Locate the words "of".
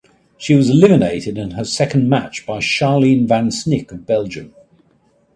3.91-4.07